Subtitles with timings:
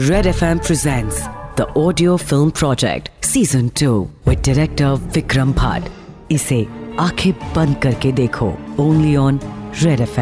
[0.00, 1.20] Red FM presents
[1.60, 5.82] the audio film project season 2 with director Vikram Bhatt.
[6.30, 6.66] इसे
[7.00, 9.40] आँखें बंद करके देखो। Only on
[9.82, 10.20] Red F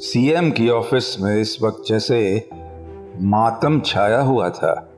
[0.00, 2.48] CM की ऑफ़िस में इस वक्त जैसे
[3.20, 4.92] मातम छाया हुआ था।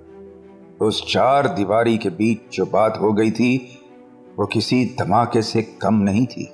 [0.81, 3.79] उस चार दीवारी के बीच जो बात हो गई थी,
[4.39, 6.53] वो किसी धमाके से कम नहीं थी।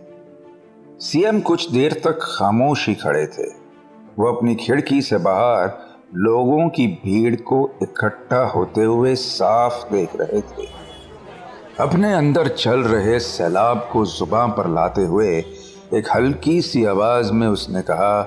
[1.01, 3.45] सीएम कुछ देर तक खामोश ही खड़े थे।
[4.19, 5.73] वो अपनी खिड़की से बाहर
[6.15, 10.69] लोगों की भीड़ को इकट्ठा होते हुए साफ़ देख रहे थे।
[11.81, 15.39] अपने अंदर चल रहे सैलाब को ज़ुबान पर लाते हुए
[15.95, 18.23] एक हल्की सी आवाज़ में उसने कहा,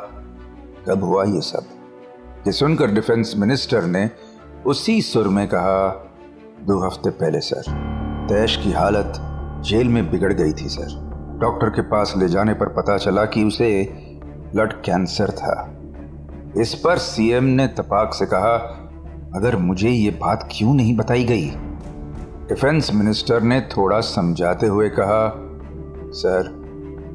[0.90, 1.66] कब हुआ ये सब?
[2.48, 4.10] ये सुनकर डिफेंस मिनिस्टर ने
[4.66, 6.10] उसी सुर में कहा,
[6.62, 7.62] दो हफ़्ते पहले, सर।
[8.30, 9.14] तैश की हालत
[9.66, 11.07] जेल में बिगड़ गई थी, सर।
[11.38, 13.90] डॉक्टर के पास ले जाने पर पता चला कि उसे
[14.54, 15.78] ब्लड कैंसर था।
[16.62, 18.56] इस पर सीएम ने तपाक से कहा,
[19.36, 21.52] अगर मुझे ये बात क्यों नहीं बताई गई?
[22.50, 25.34] डिफेंस मिनिस्टर ने थोड़ा समझाते हुए कहा,
[26.12, 26.68] सर,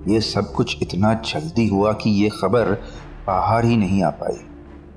[0.09, 2.83] ये सब कुछ इतना जल्दी हुआ कि ये खबर
[3.27, 4.39] बाहर ही नहीं आ पाई।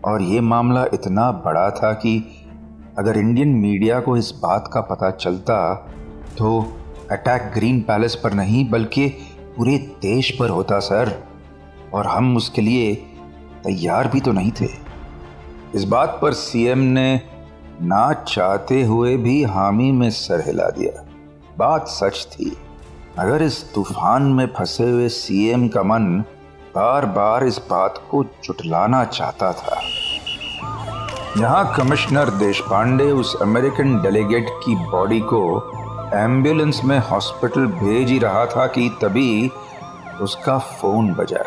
[0.05, 2.45] और ये मामला इतना बड़ा था कि
[2.97, 5.73] अगर इंडियन मीडिया को इस बात का पता चलता
[6.37, 6.73] तो
[7.11, 9.07] अटैक ग्रीन पैलेस पर नहीं, बल्कि
[9.57, 11.23] पूरे देश पर होता, सर।
[11.93, 12.95] और हम उसके लिए
[13.63, 14.67] तैयार भी तो नहीं थे।
[15.75, 17.21] इस बात पर सीएम ने
[17.81, 21.05] ना चाहते हुए भी हामी में सर हिला दिया।
[21.57, 22.57] बात सच थी।
[23.19, 26.23] अगर इस तूफ़ान में फंसे हुए सीएम का मन
[26.75, 29.81] बार बार इस बात को चुटलाना चाहता था।
[31.37, 35.71] यहाँ कमिश्नर देश पांडे उस अमेरिकन डेलीगेट की बॉडी को
[36.13, 39.51] एंबुलेंस में हॉस्पिटल भेज ही रहा था कि तभी
[40.21, 41.43] उसका फ़ोन बजा।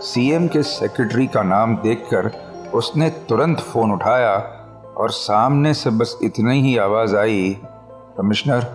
[0.00, 2.30] सीएम के सेक्रेटरी का नाम देखकर
[2.74, 4.34] उसने तुरंत फ़ोन उठाया
[4.98, 7.56] और सामने से बस इतनी ही आवाज़ आई,
[8.18, 8.66] कमिश्नर,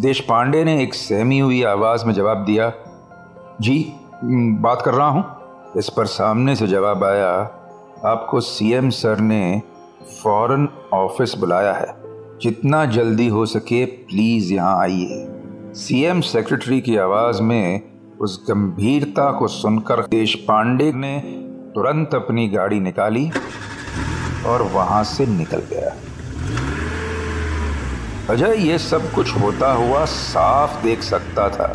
[0.00, 2.72] देश पांडे ने एक सहमी हुई आवाज़ में जवाब दिया।
[3.60, 5.24] जी बात कर रहा हूँ।
[5.76, 7.30] इस पर सामने से जवाब आया,
[8.04, 9.62] आपको सीएम सर ने
[10.22, 11.97] फॉरेन ऑफ़िस बुलाया है।
[12.42, 15.26] जितना जल्दी हो सके प्लीज़ यहाँ आइए।
[15.74, 17.80] सीएम सेक्रेटरी की आवाज़ में
[18.20, 21.18] उस गंभीरता को सुनकर देश पांडे ने
[21.74, 23.30] तुरंत अपनी गाड़ी निकाली
[24.46, 25.96] और वहाँ से निकल गया।
[28.30, 31.72] अजय, ये सब कुछ होता हुआ साफ़ देख सकता था।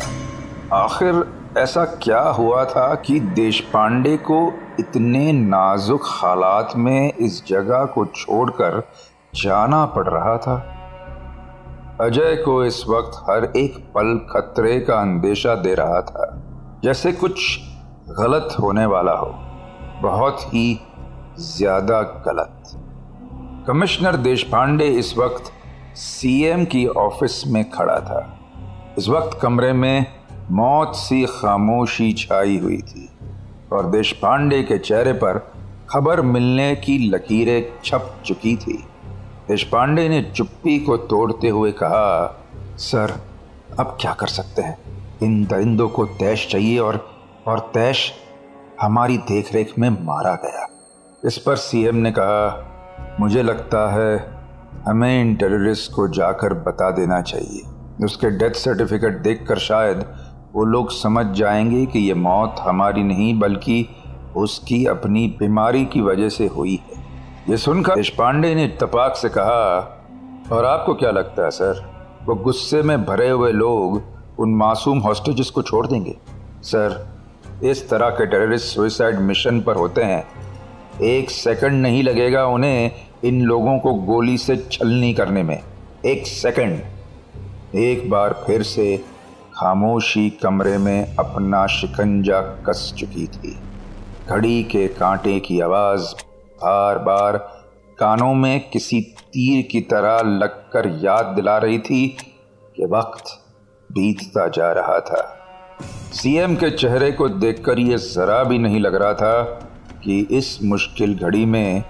[0.72, 1.24] आखिर
[1.58, 8.06] ऐसा क्या हुआ था कि देश पांडे को इतने नाजुक हालात में इस जगह को
[8.06, 8.88] छोड़कर
[9.34, 10.56] जाना पड़ रहा था।
[12.00, 16.26] अजय को इस वक्त हर एक पल खतरे का अंदेशा दे रहा था,
[16.84, 17.58] जैसे कुछ
[18.10, 19.34] गलत होने वाला हो।
[20.02, 20.80] बहुत ही
[21.38, 22.72] ज़्यादा गलत।
[23.66, 25.52] कमिश्नर देश पांडे इस वक्त
[25.96, 28.20] सीएम की ऑफ़िस में खड़ा था।
[28.98, 30.06] इस वक्त कमरे में
[30.50, 33.08] मौत सी खामोशी छाई हुई थी
[33.72, 35.38] और देश पांडे के चेहरे पर
[35.90, 38.82] खबर मिलने की लकीरें छप चुकी थी।
[39.48, 42.44] देशपांडे ने चुप्पी को तोड़ते हुए कहा,
[42.76, 43.20] सर,
[43.80, 44.78] अब क्या कर सकते हैं?
[45.22, 47.08] इन दरिंदों को तैश चाहिए और
[47.46, 48.12] और तैश
[48.80, 50.68] हमारी देखरेख में मारा गया।
[51.24, 52.70] इस पर सीएम ने कहा,
[53.20, 54.34] मुझे लगता है
[54.88, 57.62] हमें इन टेररिस्ट को जाकर बता देना चाहिए।
[58.04, 60.14] उसके डेथ सर्टिफिकेट देखकर शायद
[60.54, 63.88] वो लोग समझ जाएँगे कि ये मौत हमारी नहीं, बल्कि
[64.36, 67.03] उसकी अपनी बीमारी की वजह से हुई है।
[67.50, 69.64] ये सुनकर देशपांडे ने तपाक से कहा,
[70.52, 71.82] और आपको क्या लगता है, सर?
[72.24, 74.02] वो गुस्से में भरे हुए लोग
[74.38, 76.16] उन मासूम हॉस्टेजेस को छोड़ देंगे?
[76.62, 77.06] सर,
[77.64, 80.24] इस तरह के टेररिस्ट सुइसाइड मिशन पर होते हैं,
[81.02, 82.90] एक सेकंड नहीं लगेगा उन्हें
[83.24, 85.58] इन लोगों को गोली से छलनी करने में।
[86.06, 88.96] एक सेकंड एक बार फिर से
[89.54, 93.58] खामोशी कमरे में अपना शिकंजा कस चुकी थी।
[94.28, 96.14] घड़ी के कांटे की आवाज़
[96.62, 97.36] बार बार
[97.98, 102.06] कानों में किसी तीर की तरह लगकर याद दिला रही थी
[102.76, 103.24] कि वक्त
[103.90, 105.22] बीतता जा रहा था।
[106.12, 109.42] सीएम के चेहरे को देखकर यह जरा भी नहीं लग रहा था
[110.04, 111.84] कि इस मुश्किल घड़ी में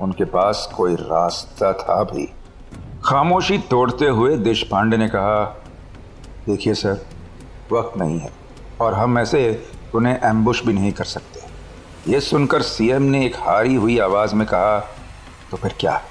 [0.00, 2.28] उनके पास कोई रास्ता था भी।
[3.04, 5.44] खामोशी तोड़ते हुए देश पांडे ने कहा,
[6.46, 7.00] देखिए सर,
[7.72, 8.32] वक्त नहीं है
[8.80, 11.43] और हम ऐसे उन्हें एम्बुश भी नहीं कर सकते।
[12.08, 14.78] यह सुनकर सीएम ने एक हारी हुई आवाज़ में कहा
[15.50, 16.02] तो फिर क्या?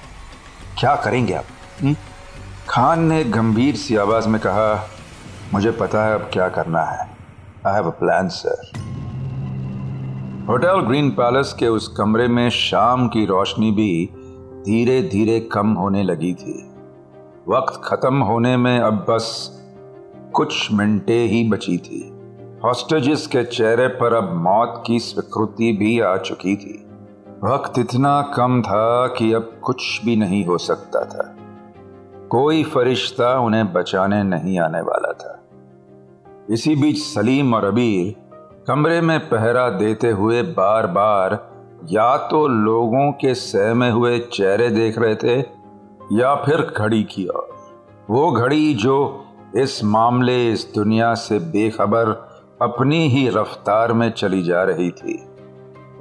[0.80, 1.44] क्या करेंगे आप?
[1.44, 1.90] हुँ?
[1.90, 1.96] हम्म?
[2.70, 4.90] खान ने गंभीर सी आवाज़ में कहा
[5.54, 7.18] मुझे पता है अब क्या करना है।
[7.68, 8.72] I have a plan sir
[10.50, 14.10] hotel Green Palace के उस कमरे में शाम की रोशनी भी
[14.66, 16.72] धीरे धीरे कम होने लगी थी।
[17.50, 19.52] वक्त खत्म होने में अब बस
[20.34, 22.13] कुछ मिनटें ही बची थी।
[22.66, 26.86] हॉस्टेजेस के चेहरे पर अब मौत की स्वीकृति भी आ चुकी थी।
[27.44, 31.36] वक्त इतना कम था कि अब कुछ भी नहीं हो सकता था।
[32.30, 35.44] कोई फरिश्ता उन्हें बचाने नहीं आने वाला था।
[36.50, 38.16] इसी बीच सलीम और अबीर
[38.68, 41.52] कमरे में पहरा देते हुए बार बार
[41.92, 45.40] या तो लोगों के सहमे हुए चेहरे देख रहे थे
[46.14, 47.50] या फिर घड़ी की ओर।
[48.10, 49.26] वो घड़ी जो
[49.56, 52.33] इस मामले, इस दुनिया से बेखबर
[52.64, 55.18] अपनी ही रफ्तार में चली जा रही थी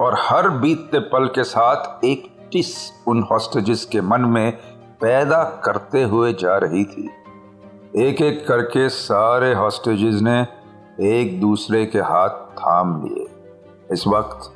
[0.01, 2.75] और हर बीतते पल के साथ एक टिस
[3.07, 4.51] उन हॉस्टेजेस के मन में
[5.01, 7.09] पैदा करते हुए जा रही थी।
[7.97, 10.47] एक एक करके सारे हॉस्टेजेस ने
[11.01, 13.27] एक दूसरे के हाथ थाम लिए।
[13.91, 14.51] इस वक्त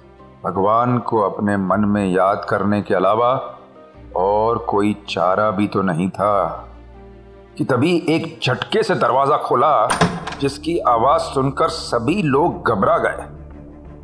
[0.46, 3.34] भगवान को अपने मन में याद करने के अलावा
[4.16, 6.64] और कोई चारा भी तो नहीं था।
[7.58, 9.88] कि तभी एक झटके से दरवाज़ा खोला,
[10.42, 13.26] जिसकी आवाज़ सुनकर सभी लोग घबरा गए।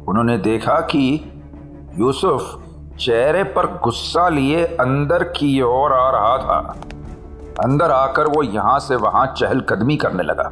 [0.07, 1.31] उन्होंने देखा कि
[1.99, 2.63] यूसुफ
[2.99, 6.59] चेहरे पर गुस्सा लिए अंदर की ओर आ रहा था।
[7.63, 10.51] अंदर आकर वो यहाँ से वहाँ चहलकदमी करने लगा।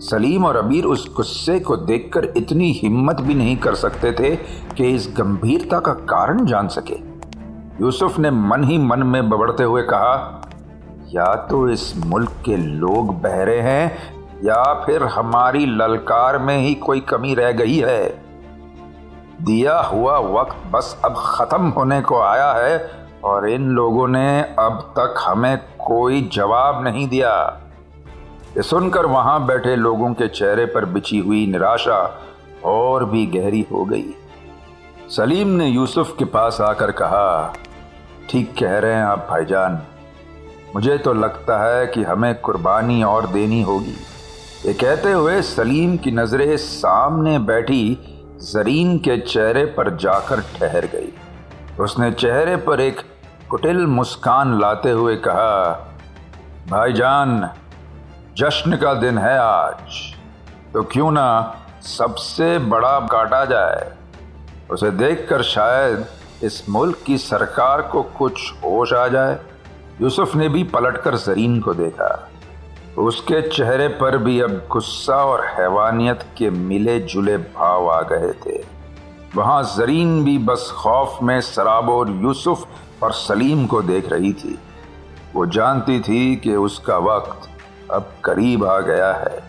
[0.00, 4.36] सलीम और अबीर उस गुस्से को देखकर इतनी हिम्मत भी नहीं कर सकते थे
[4.76, 7.00] कि इस गंभीरता का कारण जान सके।
[7.80, 10.38] यूसुफ ने मन ही मन में बबड़ते हुए कहा
[11.12, 13.98] या तो इस मुल्क के लोग बहरे हैं,
[14.44, 18.04] या फिर हमारी ललकार में ही कोई कमी रह गई है।
[19.42, 22.90] दिया हुआ वक्त बस अब खत्म होने को आया है,
[23.24, 27.34] और इन लोगों ने अब तक हमें कोई जवाब नहीं दिया।
[28.60, 32.00] सुनकर वहाँ बैठे लोगों के चेहरे पर बिछी हुई निराशा
[32.64, 34.04] और भी गहरी हो गई।
[35.10, 37.54] सलीम ने यूसुफ के पास आकर कहा,
[38.30, 39.80] ठीक कह रहे हैं आप, भाईजान।
[40.74, 43.96] मुझे तो लगता है कि हमें कुर्बानी और देनी होगी।
[44.66, 47.98] ये कहते हुए सलीम की नज़रें सामने बैठी,
[48.42, 51.12] जरीन के चेहरे पर जाकर ठहर गई।
[51.80, 53.00] उसने चेहरे पर एक
[53.50, 55.72] कुटिल मुस्कान लाते हुए कहा,
[56.68, 57.50] भाईजान,
[58.38, 60.14] जश्न का दिन है आज।
[60.72, 63.92] तो क्यों ना सबसे बड़ा काटा जाए?
[64.70, 66.06] उसे देखकर शायद
[66.42, 69.38] इस मुल्क की सरकार को कुछ होश आ जाए।
[70.00, 72.28] यूसुफ ने भी पलटकर जरीन को देखा।
[72.98, 78.60] उसके चेहरे पर भी अब गुस्सा और हैवानियत के मिले जुले भाव आ गए थे।
[79.36, 82.66] वहाँ जरीन भी बस खौफ में सराबोर यूसुफ
[83.02, 84.58] और सलीम को देख रही थी।
[85.34, 87.48] वो जानती थी कि उसका वक्त
[87.90, 89.42] अब करीब आ गया है।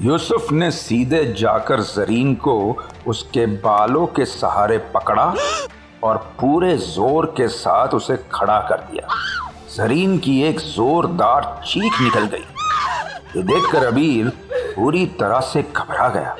[0.00, 2.76] यूसुफ ने सीधे जाकर जरीन को
[3.06, 5.34] उसके बालों के सहारे पकड़ा
[6.04, 9.08] और पूरे ज़ोर के साथ उसे खड़ा कर दिया।
[9.76, 12.44] जरीन की एक जोरदार चीख निकल गई।
[13.36, 14.28] ये देखकर अबीर
[14.76, 16.36] पूरी तरह से घबरा गया।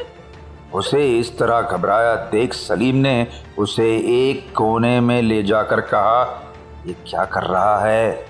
[0.74, 3.26] उसे इस तरह घबराया देख सलीम ने
[3.58, 6.50] उसे एक कोने में ले जाकर कहा,
[6.86, 8.26] ये क्या कर रहा है?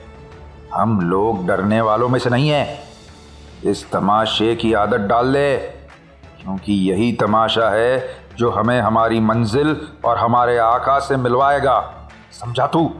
[0.75, 2.85] हम लोग डरने वालों में से नहीं है।
[3.65, 10.19] इस तमाशे की आदत डाल ले, क्योंकि यही तमाशा है जो हमें हमारी मंजिल और
[10.19, 12.95] हमारे आका से मिलवाएगा। समझा तू?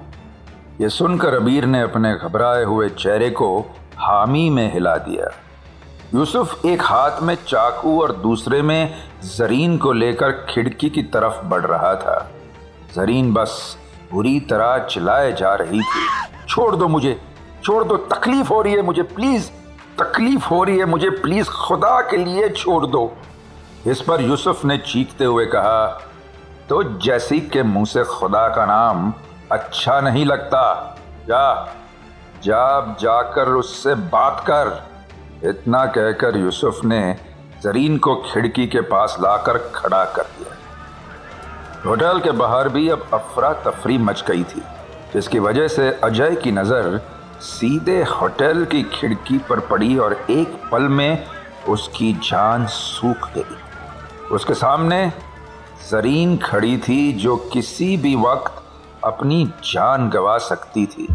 [0.81, 3.61] ये सुनकर अबीर ने अपने घबराए हुए चेहरे को
[3.99, 5.31] हामी में हिला दिया।
[6.15, 11.65] यूसुफ एक हाथ में चाकू और दूसरे में जरीन को लेकर खिड़की की तरफ़ बढ़
[11.67, 12.19] रहा था।
[12.97, 13.77] जरीन बस
[14.13, 16.07] बुरी तरह चिल्लाए जा रही थी।
[16.49, 17.21] छोड़ दो मुझे,
[17.65, 19.51] छोड़ दो, तकलीफ़ हो रही है मुझे प्लीज़
[19.99, 23.13] तकलीफ़ हो रही है मुझे प्लीज़ खुदा के लिए छोड़ दो।
[23.87, 25.87] इस पर यूसुफ ने चीखते हुए कहा
[26.69, 29.13] तो जैसी के मुँह से खुदा का नाम
[29.53, 30.63] अच्छा नहीं लगता।
[31.29, 31.73] जा
[32.45, 37.01] जा जाकर उससे बात कर। इतना कहकर यूसुफ ने
[37.63, 40.55] जरीन को खिड़की के पास लाकर खड़ा कर दिया।
[41.87, 44.63] होटल के बाहर भी अब अफरा तफरी मच गई थी,
[45.13, 47.01] जिसकी वजह से अजय की नज़र
[47.43, 51.27] सीधे होटल की खिड़की पर पड़ी और एक पल में
[51.69, 53.57] उसकी जान सूख गई।
[54.35, 55.07] उसके सामने
[55.91, 58.63] जरीन खड़ी थी जो किसी भी वक्त
[59.07, 61.09] अपनी जान गवा सकती थी।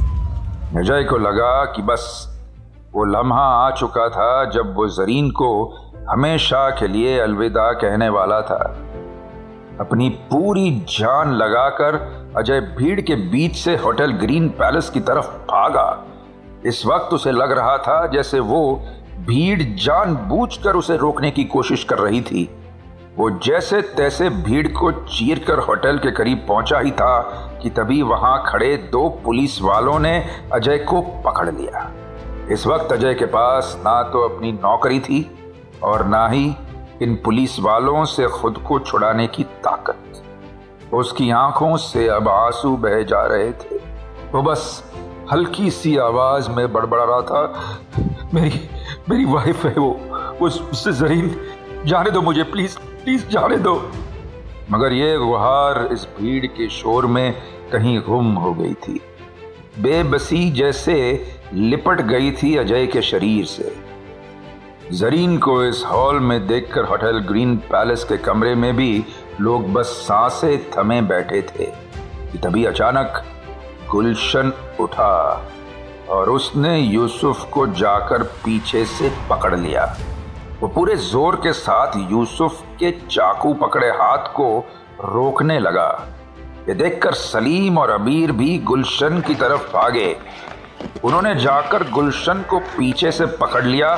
[0.77, 2.31] अजय को लगा कि बस,
[2.93, 5.77] वो लम्हा आ चुका था जब वो जरीन को
[6.09, 8.77] हमेशा के लिए अलविदा कहने वाला था।
[9.79, 16.03] अपनी पूरी जान लगाकर अजय भीड़ के बीच से होटल ग्रीन पैलेस की तरफ़ भागा।
[16.65, 18.81] इस वक्त उसे लग रहा था जैसे वो
[19.19, 20.15] भीड़ जान
[20.63, 22.60] कर उसे रोकने की कोशिश कर रही थी।
[23.17, 27.19] वो जैसे तैसे भीड़ को चीर कर होटल के करीब पहुँचा ही था
[27.63, 30.13] कि तभी वहाँ खड़े दो पुलिस वालों ने
[30.53, 31.91] अजय को पकड़ लिया।
[32.51, 35.19] इस वक्त अजय के पास ना तो अपनी नौकरी थी
[35.83, 36.45] और ना ही
[37.01, 39.97] इन पुलिस वालों से खुद को छुड़ाने की ताकत।
[40.93, 43.79] उसकी आँखों से अब आँसू बह जा रहे थे।
[44.33, 44.83] वो बस
[45.31, 47.43] हल्की सी आवाज़ में बड़बड़ा रहा था,
[48.33, 48.69] मेरी
[49.09, 49.91] मेरी वाइफ है वो
[50.41, 51.35] उससे जरीन
[51.85, 53.91] जाने दो मुझे प्लीज़ प्लीज़ जाने दो।
[54.71, 57.33] मगर यह गुहार इस भीड़ के शोर में
[57.71, 58.99] कहीं गुम हो गई थी।
[59.79, 60.95] बेबसी जैसे
[61.53, 63.75] लिपट गई थी अजय के शरीर से।
[64.91, 69.05] जरीन को इस हॉल में देखकर होटल ग्रीन पैलेस के कमरे में भी
[69.41, 71.65] लोग बस साँसें थमे बैठे थे
[72.37, 73.23] तभी अचानक
[73.91, 75.47] गुलशन उठा
[76.09, 79.97] और उसने यूसुफ को जाकर पीछे से पकड़ लिया।
[80.61, 84.47] वो पूरे ज़ोर के साथ यूसुफ के चाकू पकड़े हाथ को
[85.03, 85.89] रोकने लगा।
[86.67, 90.15] ये देखकर सलीम और अबीर भी गुलशन की तरफ़ भागे।
[91.03, 93.89] उन्होंने जाकर गुलशन को पीछे से पकड़ लिया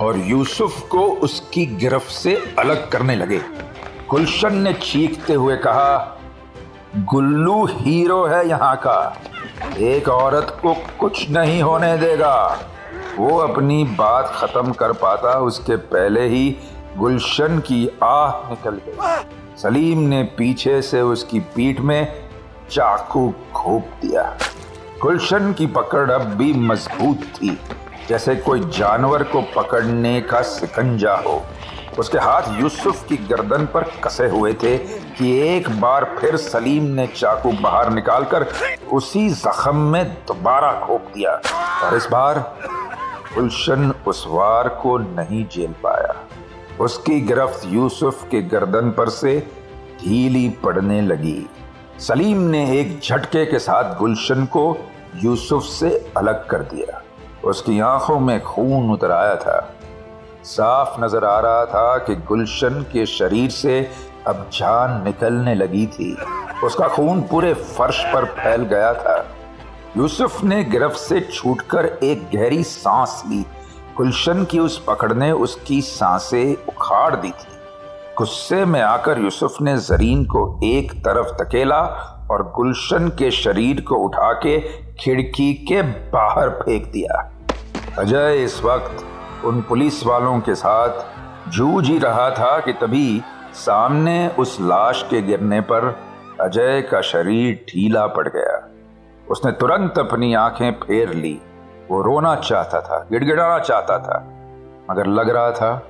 [0.00, 3.40] और यूसुफ को उसकी गिरफ्त से अलग करने लगे।
[4.10, 6.18] गुलशन ने चीखते हुए कहा,
[6.96, 9.00] गुल्लू हीरो है यहाँ का।
[9.78, 12.34] एक औरत को कुछ नहीं होने देगा।
[13.18, 16.56] वो अपनी बात खत्म कर पाता उसके पहले ही
[16.96, 22.28] गुलशन की आह निकल गई। सलीम ने पीछे से उसकी पीठ में
[22.70, 24.22] चाकू घोप दिया।
[25.02, 27.58] गुलशन की पकड़ अब भी मज़बूत थी
[28.08, 31.42] जैसे कोई जानवर को पकड़ने का सिकंजा हो।
[31.98, 37.06] उसके हाथ यूसुफ की गर्दन पर कसे हुए थे कि एक बार फिर सलीम ने
[37.06, 38.46] चाकू बाहर निकालकर
[38.92, 41.40] उसी जख्म में दोबारा खोप दिया।
[41.84, 42.38] और इस बार
[43.34, 46.14] गुलशन उस वार को नहीं झेल पाया।
[46.80, 49.38] उसकी गिरफ्त यूसुफ के गर्दन पर से
[50.00, 51.46] ढीली पड़ने लगी।
[51.98, 54.76] सलीम ने एक झटके के साथ गुलशन को
[55.16, 57.02] यूसुफ से अलग कर दिया।
[57.44, 59.74] उसकी आँखों में खून उतर आया था।
[60.44, 63.90] साफ़ नज़र आ रहा था कि गुलशन के शरीर से
[64.26, 66.16] अब जान निकलने लगी थी।
[66.64, 69.17] उसका खून पूरे फर्श पर फैल गया था।
[69.96, 73.46] यूसुफ ने गिरफ्त से छूटकर एक गहरी सांस ली।
[73.96, 77.56] गुलशन की उस पकड़ ने उसकी साँसें उखाड़ दी थी।
[78.18, 81.80] गुस्से में आकर यूसुफ ने जरीन को एक तरफ़ तकेला
[82.30, 84.60] और गुलशन के शरीर को उठा के
[85.00, 87.32] खिड़की के बाहर फेंक दिया।
[87.98, 89.04] अजय इस वक्त
[89.44, 91.04] उन पुलिस वालों के साथ
[91.50, 93.22] जूझ ही रहा था कि तभी
[93.54, 95.96] सामने उस लाश के गिरने पर
[96.40, 98.77] अजय का शरीर ढीला पड़ गया।
[99.30, 101.40] उसने तुरंत अपनी आँखें फेर ली।
[101.90, 104.18] वो रोना चाहता था, गिड़गिड़ाना चाहता था,
[104.90, 105.82] मगर लग रहा था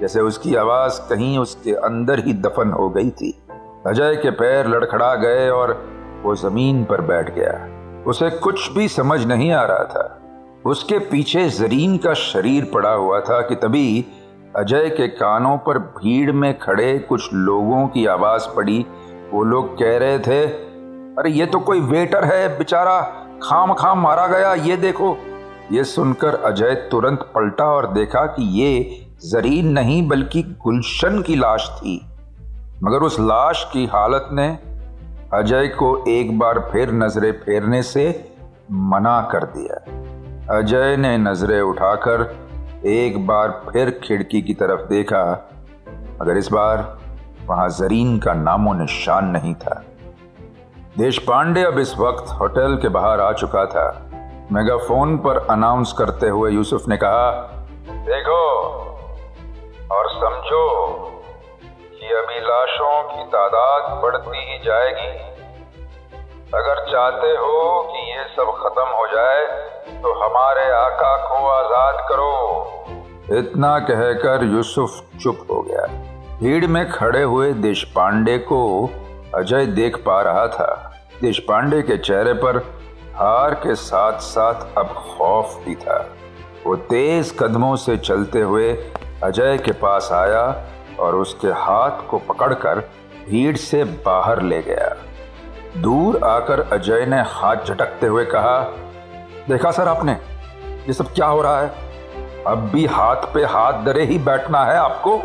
[0.00, 3.42] जैसे उसकी आवाज़ कहीं उसके अंदर ही दफन हो गई थी।
[3.86, 5.88] अजय के पैर लड़खड़ा गए और
[6.22, 7.68] वो ज़मीन पर बैठ गया।
[8.06, 10.22] उसे कुछ भी समझ नहीं आ रहा था।
[10.66, 14.06] उसके पीछे जरीन का शरीर पड़ा हुआ था कि तभी
[14.56, 18.86] अजय के कानों पर भीड़ में खड़े कुछ लोगों की आवाज़ पड़ी।
[19.32, 20.46] वो लोग कह रहे थे
[21.18, 23.00] अरे ये तो कोई वेटर है, बेचारा।
[23.42, 25.16] खाम खाम मारा गया, ये देखो।
[25.72, 31.70] ये सुनकर अजय तुरंत पलटा और देखा कि ये जरीन नहीं, बल्कि गुलशन की लाश
[31.76, 32.06] थी।
[32.82, 34.58] मगर उस लाश की हालत ने
[35.34, 38.32] अजय को एक बार फिर नज़रें फेरने से
[38.72, 39.76] मना कर दिया।
[40.58, 42.36] अजय ने नज़रें उठाकर
[42.86, 45.50] एक बार फिर खिड़की की तरफ़ देखा।
[46.22, 46.98] मगर इस बार
[47.46, 49.84] वहाँ जरीन का नामो निशान नहीं था।
[50.96, 53.88] देश पांडे अब इस वक्त होटल के बाहर आ चुका था।
[54.52, 57.30] मेगाफोन पर अनाउंस करते हुए यूसुफ ने कहा,
[58.06, 58.38] देखो
[59.90, 60.62] और समझो
[61.92, 65.12] कि अभी लाशों की तादाद बढ़ती ही जाएगी।
[66.54, 69.44] अगर चाहते हो कि ये सब खत्म हो जाए
[70.02, 75.86] तो हमारे आका को आज़ाद करो। इतना कहकर यूसुफ चुप हो गया।
[76.40, 78.64] भीड़ में खड़े हुए देश पांडे को
[79.34, 80.85] अजय देख पा रहा था।
[81.22, 82.56] देश पांडे के चेहरे पर
[83.14, 86.10] हार के साथ साथ अब खौफ भी था।
[86.66, 88.72] वो तेज कदमों से चलते हुए
[89.22, 90.66] अजय के पास आया
[91.00, 92.78] और उसके हाथ को पकड़कर
[93.28, 94.94] भीड़ से बाहर ले गया।
[95.82, 98.60] दूर आकर अजय ने हाथ झटकते हुए कहा,
[99.48, 100.12] देखा सर आपने,
[100.86, 101.74] ये सब क्या हो रहा है?
[102.46, 105.22] अब भी हाथ पे हाथ दरे ही बैठना है आपको?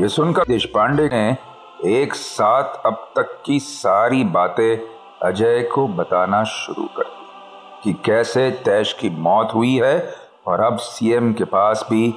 [0.00, 1.36] ये सुनकर देश पांडे ने
[1.86, 4.76] एक साथ अब तक की सारी बातें
[5.28, 7.26] अजय को बताना शुरू कर दी
[7.84, 10.14] कि कैसे तैश की मौत हुई है
[10.46, 12.08] और अब सीएम के पास भी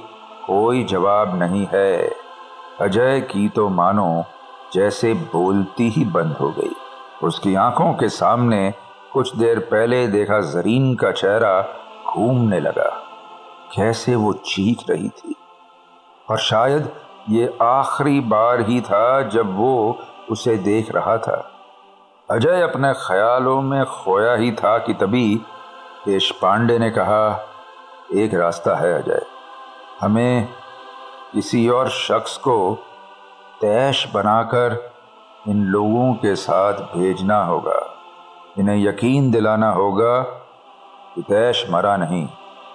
[0.46, 2.14] कोई जवाब नहीं है।
[2.80, 4.24] अजय की तो मानो
[4.74, 6.76] जैसे बोलती ही बंद हो गई।
[7.22, 8.74] उसकी आँखों के सामने
[9.12, 11.68] कुछ देर पहले देखा जरीन का चेहरा
[12.14, 13.02] घूमने लगा।
[13.76, 15.34] कैसे वो चीख रही थी।
[16.30, 19.98] और शायद ये आखिरी बार ही था जब वो
[20.30, 21.36] उसे देख रहा था।
[22.30, 25.34] अजय अपने ख्यालों में खोया ही था कि तभी
[26.06, 27.46] देश पांडे ने कहा,
[28.14, 29.22] एक रास्ता है अजय।
[30.00, 30.48] हमें
[31.32, 32.74] किसी और शख्स को
[33.60, 34.78] तैश बनाकर
[35.48, 37.80] इन लोगों के साथ भेजना होगा।
[38.58, 40.20] इन्हें यकीन दिलाना होगा
[41.14, 42.26] कि तैश मरा नहीं,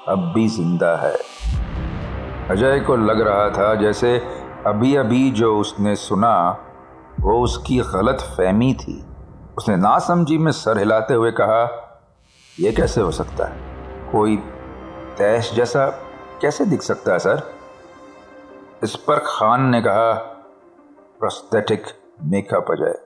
[0.07, 1.15] अब भी ज़िंदा है।
[2.49, 6.57] अजय को लग रहा था जैसे अभी अभी जो उसने सुना,
[7.19, 9.05] वो उसकी गलत फहमी थी।
[9.57, 11.89] उसने नासमझी में सर हिलाते हुए कहा
[12.59, 13.57] यह कैसे हो सकता है?
[14.11, 14.37] कोई
[15.17, 15.89] तैश जैसा
[16.41, 17.41] कैसे दिख सकता है, सर?
[18.83, 20.13] इस पर खान ने कहा
[21.19, 21.83] प्रोस्थेटिक
[22.23, 23.01] मेकअप अजय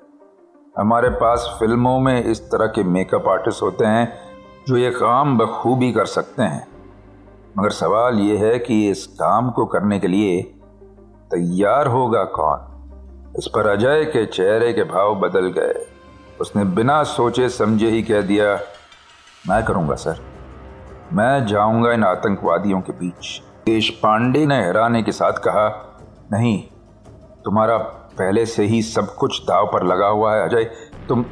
[0.78, 4.18] हमारे पास फ़िल्मों में इस तरह के मेकअप आर्टिस्ट होते हैं,
[4.68, 6.68] जो ये काम बखूबी कर सकते हैं।
[7.58, 10.55] मगर सवाल ये है कि इस काम को करने के लिए
[11.32, 12.72] तैयार होगा कौन?
[13.38, 15.88] इस पर अजय के चेहरे के भाव बदल गए।
[16.42, 18.56] उसने बिना सोचे समझे ही कह दिया,
[19.50, 20.20] मैं करूँगा, सर।
[21.14, 25.98] मैं जाऊँगा इन आतंकवादियों के बीच। देश पांडे ने हैराने के साथ कहा,
[26.32, 26.64] नहीं,
[27.46, 27.78] तुम्हारा
[28.18, 30.64] पहले से ही सब कुछ दाव पर लगा हुआ है, अजय।
[31.10, 31.26] तुम,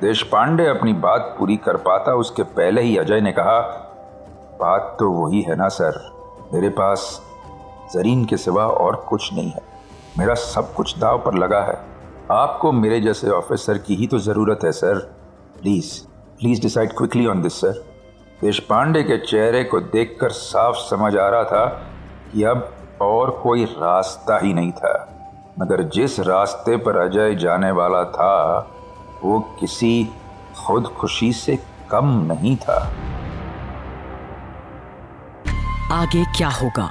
[0.00, 3.60] देश पांडे अपनी बात पूरी कर पाता, उसके पहले ही अजय ने कहा,
[4.60, 6.10] बात तो वही है ना, सर।
[6.54, 7.27] मेरे पास
[7.94, 9.60] जरीन के सिवा और कुछ नहीं है।
[10.18, 11.84] मेरा सब कुछ दाव पर लगा है।
[12.30, 14.94] आपको मेरे जैसे ऑफिसर की ही तो ज़रूरत है, sir.
[15.62, 16.06] Please
[16.38, 17.84] please decide quickly on this, sir.
[18.58, 21.66] Deshpande के चेहरे को देखकर साफ़ समझ आ रहा था
[22.32, 25.14] कि अब और कोई रास्ता ही नहीं था।
[25.60, 28.68] मगर जिस रास्ते पर अजय जाने वाला था,
[29.24, 30.08] वो किसी
[30.66, 31.58] खुद खुशी से
[31.90, 32.92] कम नहीं था।
[35.92, 36.90] आगे क्या होगा?